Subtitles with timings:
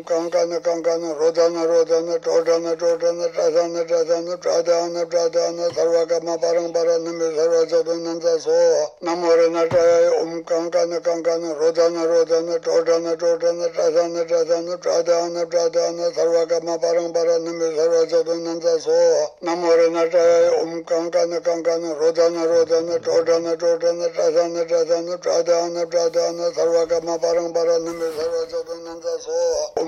[0.00, 7.54] कंकन कंकन रोदन रोदन टोडन टोडन टसन टसन प्रादान प्रादान सर्वकर्म परं पर निमि सर्व
[7.64, 8.58] चतुनंद सो।
[9.04, 17.08] नमो नटय ओम कंकन कंकन रोदन रोदन टोडन टोडन टसन टसन प्रादान प्रादान सर्वकर्म परं
[17.12, 18.98] पर निमि सर्व चतुनंद सो।
[19.44, 27.16] नमो नटय ओम कंकन कंकन रोदन रोदन टोडन टोडन टसन टसन प्रादान प्रादान सर्वकर्म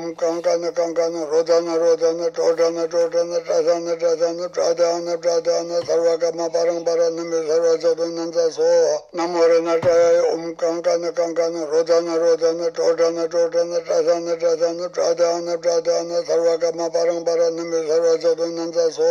[0.00, 7.76] tum kankana kankana rodana rodana todana todana tasana tasana pradana pradana sarvakama parampara nami sarva
[7.76, 8.64] jadunanta so
[9.12, 17.50] namorana taya um kankana kankana rodana rodana todana todana tasana tasana pradana pradana sarvakama parampara
[17.50, 19.04] nami sarva jadunanta so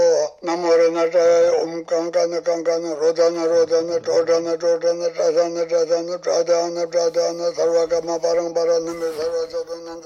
[0.44, 8.80] namorana taya um kankana kankana rodana rodana todana todana tasana tasana pradana pradana sarvakama parampara
[8.80, 9.98] nami sarva jadunanta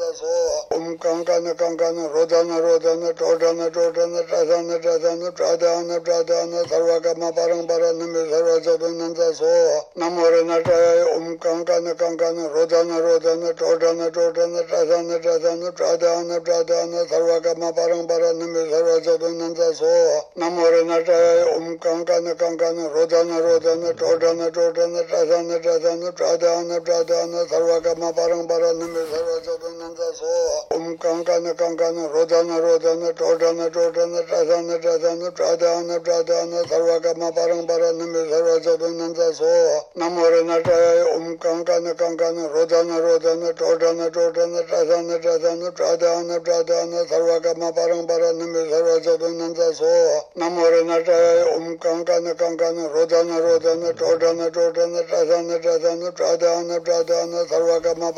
[1.03, 8.49] Konkan Konkan रोदन रोदन टोडन टोडन टसन टसन प्रादान प्रादान सर्वकर्म परं पर निमि सर्व
[8.65, 9.51] चतुनंद सो,
[9.99, 18.05] नमो नटय ओम कंकन कंकन रोदन रोदन टोडन टोडन टसन टसन प्रादान प्रादान सर्वकर्म परं
[18.07, 19.91] पर निमि सर्व चतुनंद सो,
[20.39, 28.47] नमो नटय ओम कंकन कंकन रोदन रोदन टोडन टोडन टसन टसन प्रादान प्रादान सर्वकर्म परं
[28.47, 30.33] पर निमि सर्व चतुनंद सो,
[30.75, 38.23] ओम कंकन कंकन रोदन रोदन टोडन टोडन टसन टसन प्रादान प्रादान सर्वकर्म परं पर निमि
[38.29, 39.51] सर्व चतुनंद सो
[39.97, 48.03] नमो नटय ओम कंकन कंकन रोदन रोदन टोडन टोडन टसन टसन प्रादान प्रादान सर्वकर्म परं
[48.05, 49.93] पर निमि सर्व चतुनंद सो
[50.39, 58.11] नमो नटय ओम कंकन कंकन रोदन रोदन टोडन टोडन टसन टसन प्रादान प्रादान सर्वकर्म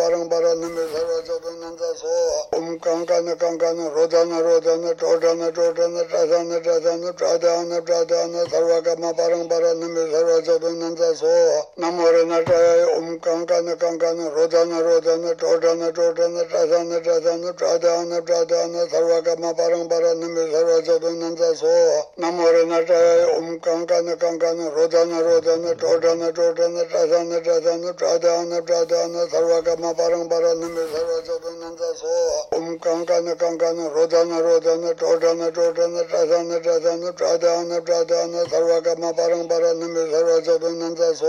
[2.56, 11.12] Om Kankana Kankana Rodana Rodana Todana Todana Tasana Tasana Pradhana Pradhana Sarvakama Parampara Nami Sarvajadananda
[11.20, 19.54] Soha Namo Renataya Om Kankana Kankana Rodana Rodana Todana Todana Tasana Tasana Pradhana Pradhana Sarvakama
[19.54, 27.94] Parampara Nami Sarvajadananda Soha Namo Renataya Om Kankana Kankana Rodana Rodana Todana Todana Tasana Tasana
[27.94, 36.60] Pradhana Pradhana Sarvakama Parampara Nami Sarvajadananda Soha om kankana kankana rodana rodana todana todana tasana
[36.62, 41.28] tasana pradana pradana sarvakama parampara nami sarva jabinanda so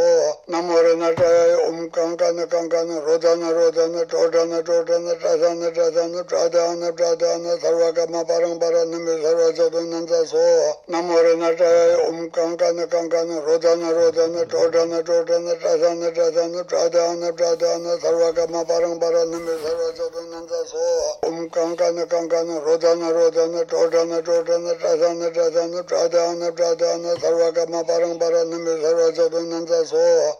[0.49, 8.85] namo renataya om kankana kankana rodana rodana todana todana tasana tasana pradana pradana sarvakama parampara
[8.85, 16.65] nami sarva jabinanda so namo renataya om kankana kankana rodana rodana todana todana tasana tasana
[16.65, 21.06] pradana pradana sarvakama parampara nami sarva jabinanda so.
[21.23, 29.13] om kankana kankana rodana rodana todana todana tasana tasana pradana pradana sarvakama parampara nami sarva
[29.13, 29.99] jabhananda so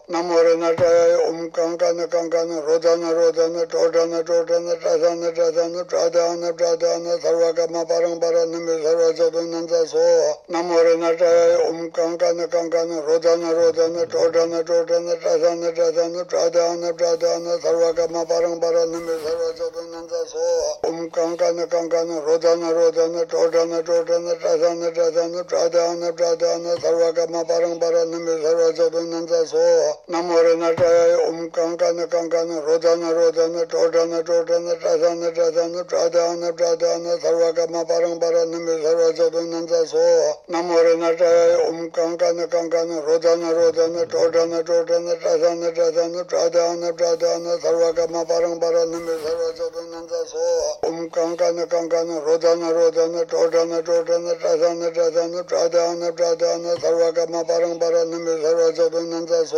[0.09, 8.45] namo renataya om kankana kankana rodana rodana todana todana tasana tasana pradana pradana sarvakama parampara
[8.45, 10.03] nami sarva jabhananda so
[10.49, 18.85] namo renataya om kankana kankana rodana rodana todana todana tasana tasana pradana pradana sarvakama parampara
[18.85, 20.39] nami sarva jabhananda so
[20.83, 29.45] Om Kankana Kankana Rodana Rodana Todana Todana Tadana Tadana Pradana Pradana Sarvakama Parampara Nami Sarvajadananda
[29.45, 29.93] So.
[30.09, 38.73] Namoranataya Om Kankana Kankana Rodana Rodana Todana Todana Tadana Tadana Pradana Pradana Sarvakama Parampara Nami
[38.81, 40.33] Sarvajadananda So.
[40.49, 49.13] Namoranataya Om Kankana Kankana Rodana Rodana Todana Todana Tadana Tadana Pradana Pradana Sarvakama Parampara Nami
[49.23, 50.46] Sarvajadananda So.
[50.83, 59.57] Om Kankana Kankana Rodana Rodana Todana Todana Tasana Tasana Pradhana Pradhana Sarvakama Parampara Sarvajadananda So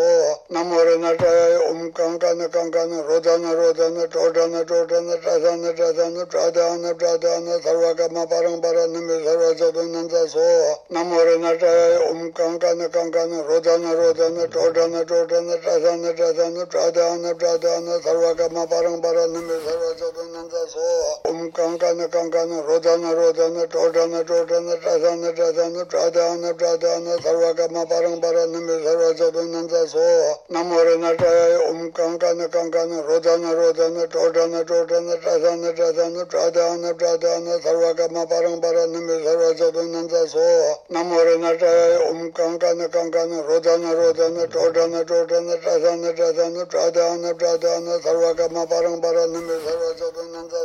[0.49, 8.87] Namo Renataya Om Kankana Kankana Rodana Rodana Todana Todana Tasana Tasana Pradhana Pradhana Sarvakama Parampara
[8.89, 17.99] Sarvajadananda So Namo Renataya Om Kankana Kankana Rodana Rodana Todana Todana Tasana Tasana Pradhana Pradhana
[18.01, 20.89] Sarvakama Parampara Sarvajadananda So सो
[21.29, 28.77] ओम कंकन कंकन रोदन रोदन टोडन टोडन टसन टसन प्रादान प्रादान सर्वकर्म परं पर निमि
[28.83, 30.05] सर्व चतुनंद सो
[30.51, 38.55] नमो नटय ओम कंकन कंकन रोदन रोदन टोडन टोडन टसन टसन प्रादान प्रादान सर्वकर्म परं
[38.59, 40.47] पर निमि सर्व चतुनंद सो
[40.93, 48.99] नमो नटय ओम कंकन कंकन रोदन रोदन टोडन टोडन टसन टसन प्रादान प्रादान सर्वकर्म परं
[48.99, 49.59] पर निमि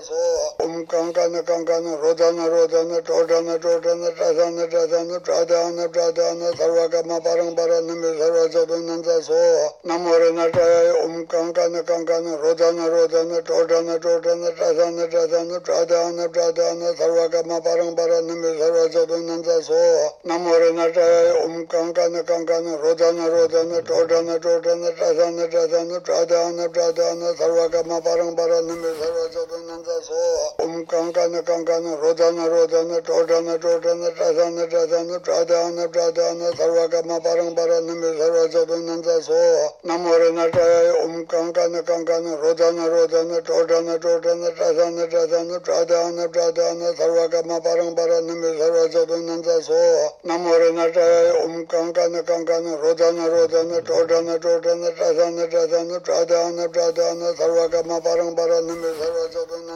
[0.04, 7.70] सर्व ओम कंकन कंकन, रोदन रोदन, टोडन टोडन, टसन टसन प्रादान प्रादान सर्वकर्म परं पर
[7.82, 9.40] निमि सर्व चतुनंद सो।
[9.86, 17.90] नमो नटय ओम कंकन कंकन, रोदन रोदन, टोडन टोडन, टसन टसन प्रादान प्रादान सर्वकर्म परं
[17.92, 19.80] पर निमि सर्व चतुनंद सो।
[20.26, 28.32] नमो नटय ओम कंकन कंकन, रोदन रोदन, टोडन टोडन, टसन टसन प्रादान प्रादान सर्वकर्म परं
[28.32, 30.44] पर निमि सर्व चतुनंद सो
[30.84, 38.46] कंकन कंकन, रोदन रोदन, टोडन टोडन, टसन टसन, प्रादान प्रादान, सर्वकर्म परं पर निमि सर्व
[38.46, 39.40] चतुनंद सो।
[39.86, 47.90] नमो नटय ओम कंकन कंकन, रोदन रोदन, टोडन टोडन, टसन टसन, प्रादान प्रादान, सर्वकर्म परं
[47.90, 49.80] पर निमि सर्व चतुनंद सो।
[50.26, 58.30] नमो नटय ओम कंकन कंकन, रोदन रोदन, टोडन टोडन, टसन टसन, प्रादान प्रादान, सर्वकर्म परं
[58.30, 59.26] पर निमि सर्व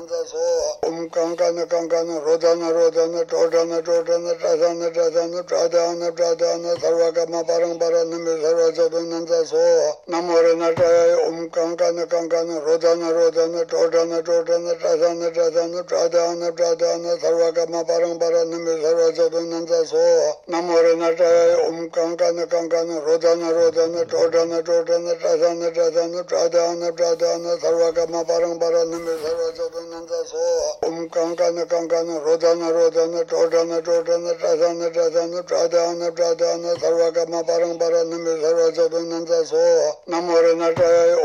[0.08, 0.38] 다 소.
[0.88, 8.40] 옴 강가나 강가나 로다나 로다나 도다나 도다나 자다나 자다나 자다나 자다나 서와가마 바랑 바라는 미
[8.40, 9.58] 서와자도는 다 소.
[10.06, 18.18] 나모레나 자야 옴 강가나 강가나 로다나 로다나 도다나 도다나 자다나 자다나 자다나 자다나 서와가마 바랑
[18.18, 19.98] 바라는 미 서와자도는 다 소.
[20.46, 28.58] 나모레나 자야 옴 강가나 강가나 로다나 로다나 도다나 도다나 자다나 자다나 자다나 자다나 서와가마 바랑
[28.58, 29.87] 바라는 미 서와자도는
[33.24, 39.96] todana todana tradana tradana pradana pradana sarvakama parambara nami sarva nanza so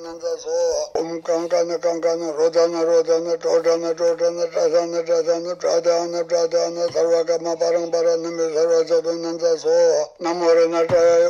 [3.37, 10.09] todana todana tradana tradana pradana pradana sarvakama parambara nami sarva nanza so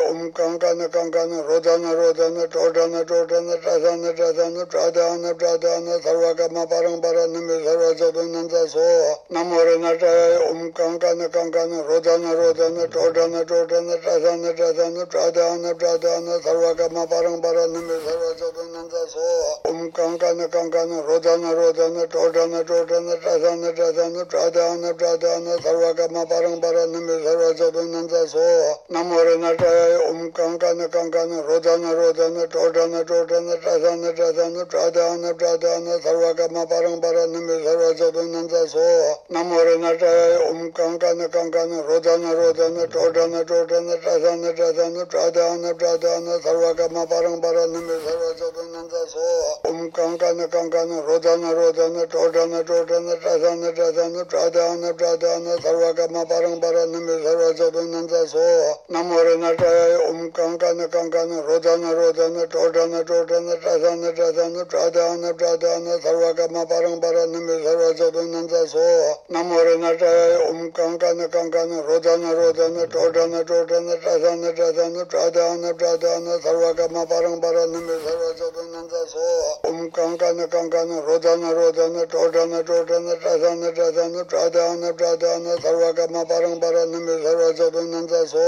[0.10, 8.24] om kankana kankana rodana rodana todana todana tradana tradana pradana pradana sarvakama parambara nami sarva
[8.28, 16.40] nanza so namo renataya om kankana kankana rodana rodana todana todana tradana tradana pradana pradana
[16.44, 18.68] sarvakama parambara nami sarva nanza so namo renataya om kankana kankana rodana rodana todana ātādhā
[18.72, 19.26] nāntā sō
[19.70, 27.16] ॐ kāṅkāna kāṅkāna rōdhāna rōdhāna tōdhāna tōdhāna tāsāna tāsāna prādhāna prādhāna sarvā kāma pārāṅpārā nāmi
[27.24, 28.48] sarvā chādhā nāntā sō
[28.92, 36.34] nāmo rāna tāyāya ॐ kāṅkāna kāṅkāna rōdhāna rōdhāna tōdhāna tōdhāna tāsāna tāsāna prādhāna prādhāna sarvā
[36.42, 38.90] kāma pārāṅpārā nāmi sarvā chādhā nāntā sō
[39.32, 46.76] nāmo rāna tāyāya ॐ kāṅkāna kāṅkāna rōdhāna rōdhāna tōdhāna tōdhāna tāsāna tāsāna prādhāna prādhāna sarvā
[46.84, 53.72] kāma pārāṅpārā nāmi sarvā sarva nanza so om kankana kankana rodana rodana todana todana tradana
[53.72, 58.42] tradana pradana pradana sarvakama parambara nami sarva nanza so
[58.90, 67.28] namo renataya om kankana kankana rodana rodana todana todana tradana tradana pradana pradana sarvakama parambara
[67.28, 75.06] nami sarva nanza so namo renataya om kankana kankana rodana rodana todana todana tradana tradana
[75.06, 77.92] pradana pradana sarvakama parambara nami
[78.34, 79.20] chata nanda so
[79.68, 86.86] om um kankana kankana rodana rodana todana todana tasana tasana pradana pradana sarva kama parampara
[86.86, 88.40] nami sarva chata nanda so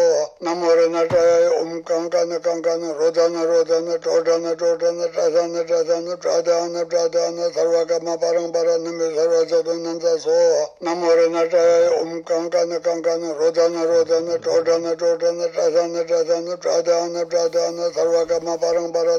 [0.41, 7.51] namo rana taya om um kankana kankana rodana rodana todana todana tasana tasana pradana pradana
[7.51, 10.31] sarva kama parampara nami sarva chata nanda so
[10.81, 18.25] namo rana taya om kankana kankana rodana rodana todana todana tasana tasana pradana pradana sarva
[18.27, 18.57] kama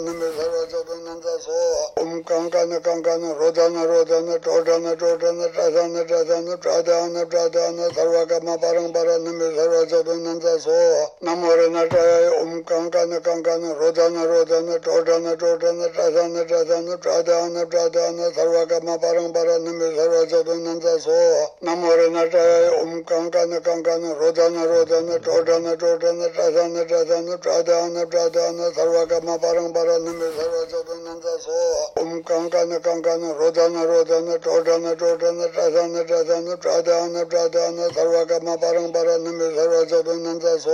[0.04, 1.52] nami sarva rojata nanda so
[2.00, 9.50] om kankana kankana rodana rodana todana todana tasana tasana pradana pradana sarva kama parampara nami
[9.56, 17.66] sarvajata nanda so namo renataya om kankana kankana rodana rodana todana todana tasana tasana pradana
[17.66, 21.18] pradana sarva kama parampara nami sarvajata nanda so
[21.62, 29.38] namo renataya om kankana kankana rodana rodana todana todana tasana tasana pradana pradana sarva kama
[29.38, 31.52] parampara nami sarva jata nanda so
[31.96, 39.16] om um, kankana kankana rodana rodana todana todana tasana tasana pradana pradana sarva kama parampara
[39.24, 40.70] nami sarva jata nanda so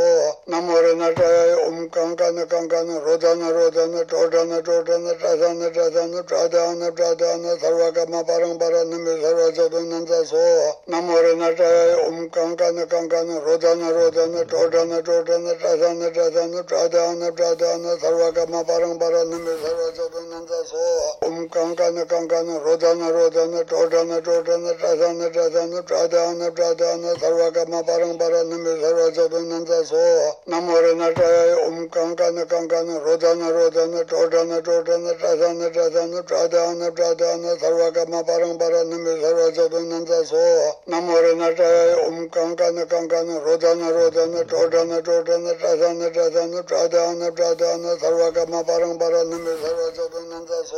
[0.48, 7.56] namo rena taya om um, kankana kankana rodana rodana todana todana tasana tasana pradana pradana
[7.60, 13.38] sarva kama parampara nami sarva jata nanda so namo rena taya om um, kankana kankana
[13.38, 20.64] rodana rodana todana todana tasana tasana pradana pradana sarva kama parampara nami sarva chata nanda
[20.64, 20.80] so
[21.26, 28.80] om kankana kankana rodana rodana todana todana tasana tasana pradana pradana sarva kama parampara nami
[28.80, 30.00] sarva chata nanda so
[30.48, 37.92] namo rena taya om kankana kankana rodana rodana todana todana tasana tasana pradana pradana sarva
[37.92, 40.40] kama parampara nami sarva chata nanda so
[40.88, 48.32] namo rena taya om kankana kankana rodana rodana todana todana tasana tasana pradana pradana sarva
[48.32, 50.76] kama parampara nami 没事的就上上厕